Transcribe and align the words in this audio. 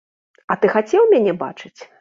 А 0.53 0.57
ты 0.63 0.71
хацеў 0.77 1.03
мяне 1.13 1.39
бачыць? 1.47 1.75